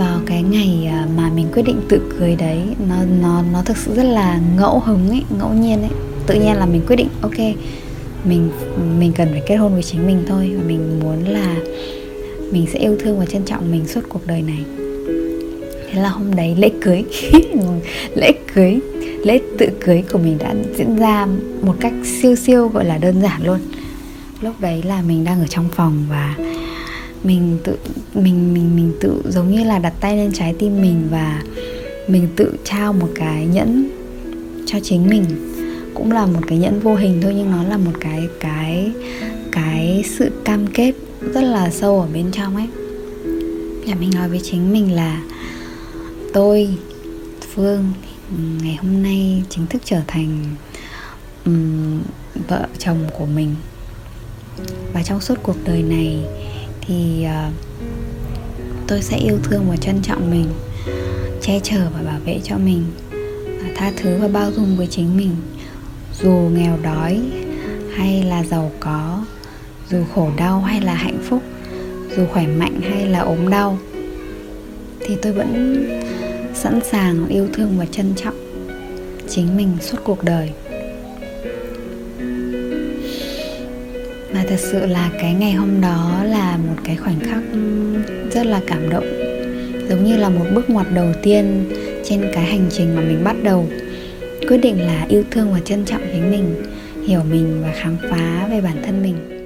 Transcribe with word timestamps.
vào 0.00 0.20
cái 0.26 0.42
ngày 0.42 0.86
à, 0.90 1.06
mà 1.16 1.30
mình 1.34 1.46
quyết 1.52 1.62
định 1.62 1.80
tự 1.88 2.00
cưới 2.18 2.36
đấy, 2.36 2.62
nó 2.88 2.96
nó 3.20 3.42
nó 3.52 3.62
thực 3.62 3.76
sự 3.76 3.94
rất 3.94 4.02
là 4.02 4.40
ngẫu 4.56 4.80
hứng 4.80 5.08
ấy, 5.08 5.22
ngẫu 5.38 5.52
nhiên 5.52 5.82
ấy. 5.82 5.90
Tự 6.26 6.34
nhiên 6.34 6.56
là 6.56 6.66
mình 6.66 6.82
quyết 6.86 6.96
định, 6.96 7.08
ok, 7.22 7.38
mình 8.24 8.50
mình 8.98 9.12
cần 9.16 9.28
phải 9.30 9.42
kết 9.46 9.56
hôn 9.56 9.72
với 9.72 9.82
chính 9.82 10.06
mình 10.06 10.24
thôi 10.28 10.52
và 10.56 10.62
mình 10.66 11.00
muốn 11.00 11.24
là 11.24 11.56
mình 12.52 12.66
sẽ 12.72 12.78
yêu 12.78 12.96
thương 13.00 13.18
và 13.18 13.26
trân 13.26 13.44
trọng 13.44 13.70
mình 13.70 13.86
suốt 13.88 14.00
cuộc 14.08 14.26
đời 14.26 14.42
này. 14.42 14.64
Thế 15.92 16.02
là 16.02 16.08
hôm 16.08 16.34
đấy 16.36 16.54
lễ 16.58 16.70
cưới 16.80 17.04
lễ 18.14 18.32
cưới, 18.54 18.78
lễ 19.24 19.40
tự 19.58 19.68
cưới 19.80 20.02
của 20.12 20.18
mình 20.18 20.38
đã 20.38 20.54
diễn 20.76 20.96
ra 20.96 21.26
một 21.62 21.74
cách 21.80 21.92
siêu 22.04 22.36
siêu, 22.36 22.68
gọi 22.68 22.84
là 22.84 22.98
đơn 22.98 23.22
giản 23.22 23.44
luôn. 23.44 23.58
Lúc 24.40 24.54
đấy 24.60 24.82
là 24.82 25.02
mình 25.02 25.24
đang 25.24 25.40
ở 25.40 25.46
trong 25.46 25.68
phòng 25.68 26.06
và 26.08 26.36
mình 27.24 27.58
tự 27.64 27.78
mình 28.14 28.54
mình 28.54 28.76
mình 28.76 28.92
tự 29.00 29.22
giống 29.28 29.50
như 29.50 29.64
là 29.64 29.78
đặt 29.78 29.92
tay 30.00 30.16
lên 30.16 30.32
trái 30.32 30.54
tim 30.58 30.82
mình 30.82 31.08
và 31.10 31.42
mình 32.08 32.28
tự 32.36 32.54
trao 32.64 32.92
một 32.92 33.08
cái 33.14 33.46
nhẫn 33.46 33.90
cho 34.66 34.78
chính 34.82 35.08
mình. 35.08 35.24
Cũng 35.94 36.12
là 36.12 36.26
một 36.26 36.40
cái 36.46 36.58
nhẫn 36.58 36.80
vô 36.80 36.94
hình 36.94 37.20
thôi 37.22 37.34
nhưng 37.36 37.50
nó 37.50 37.62
là 37.62 37.76
một 37.76 37.92
cái 38.00 38.28
cái 38.40 38.92
cái 39.52 40.04
sự 40.18 40.30
cam 40.44 40.66
kết 40.66 40.92
rất 41.34 41.42
là 41.42 41.70
sâu 41.70 42.00
ở 42.00 42.08
bên 42.12 42.30
trong 42.32 42.56
ấy. 42.56 42.68
Là 43.86 43.94
mình 43.94 44.10
nói 44.14 44.28
với 44.28 44.40
chính 44.42 44.72
mình 44.72 44.92
là 44.92 45.22
tôi 46.32 46.68
phương 47.54 47.92
ngày 48.62 48.78
hôm 48.82 49.02
nay 49.02 49.42
chính 49.48 49.66
thức 49.66 49.82
trở 49.84 50.00
thành 50.06 50.44
um, 51.44 52.00
vợ 52.48 52.66
chồng 52.78 52.98
của 53.18 53.26
mình. 53.26 53.54
Và 54.92 55.02
trong 55.02 55.20
suốt 55.20 55.34
cuộc 55.42 55.56
đời 55.64 55.82
này 55.82 56.18
thì 56.90 57.26
uh, 57.26 57.52
tôi 58.88 59.02
sẽ 59.02 59.16
yêu 59.16 59.38
thương 59.42 59.70
và 59.70 59.76
trân 59.76 60.02
trọng 60.02 60.30
mình 60.30 60.46
che 61.42 61.60
chở 61.62 61.88
và 61.94 62.02
bảo 62.02 62.18
vệ 62.24 62.40
cho 62.44 62.58
mình 62.58 62.84
à, 63.62 63.68
tha 63.76 63.92
thứ 63.96 64.18
và 64.20 64.28
bao 64.28 64.52
dung 64.52 64.76
với 64.76 64.86
chính 64.86 65.16
mình. 65.16 65.36
Dù 66.22 66.32
nghèo 66.32 66.78
đói 66.82 67.20
hay 67.94 68.22
là 68.22 68.44
giàu 68.44 68.70
có 68.80 69.24
dù 69.90 70.04
khổ 70.14 70.30
đau 70.36 70.60
hay 70.60 70.80
là 70.80 70.94
hạnh 70.94 71.18
phúc 71.22 71.42
dù 72.16 72.26
khỏe 72.26 72.46
mạnh 72.46 72.80
hay 72.80 73.06
là 73.06 73.18
ốm 73.18 73.50
đau 73.50 73.78
thì 75.00 75.16
tôi 75.22 75.32
vẫn 75.32 75.84
sẵn 76.54 76.80
sàng 76.84 77.28
yêu 77.28 77.48
thương 77.52 77.78
và 77.78 77.86
trân 77.86 78.14
trọng 78.16 78.36
chính 79.28 79.56
mình 79.56 79.76
suốt 79.80 79.98
cuộc 80.04 80.24
đời. 80.24 80.50
Và 84.32 84.44
thật 84.48 84.58
sự 84.58 84.86
là 84.86 85.10
cái 85.20 85.34
ngày 85.34 85.52
hôm 85.52 85.80
đó 85.80 86.24
là 86.24 86.56
một 86.56 86.76
cái 86.84 86.96
khoảnh 86.96 87.20
khắc 87.20 87.42
rất 88.32 88.46
là 88.46 88.60
cảm 88.66 88.90
động. 88.90 89.06
Giống 89.88 90.04
như 90.04 90.16
là 90.16 90.28
một 90.28 90.44
bước 90.54 90.70
ngoặt 90.70 90.86
đầu 90.94 91.12
tiên 91.22 91.64
trên 92.04 92.30
cái 92.34 92.44
hành 92.44 92.66
trình 92.70 92.96
mà 92.96 93.02
mình 93.02 93.24
bắt 93.24 93.36
đầu. 93.42 93.68
Quyết 94.48 94.58
định 94.58 94.80
là 94.80 95.06
yêu 95.08 95.24
thương 95.30 95.52
và 95.52 95.60
trân 95.60 95.84
trọng 95.84 96.02
chính 96.12 96.30
mình, 96.30 96.54
hiểu 97.06 97.20
mình 97.30 97.62
và 97.62 97.72
khám 97.82 97.96
phá 98.10 98.48
về 98.50 98.60
bản 98.60 98.82
thân 98.86 99.02
mình. 99.02 99.39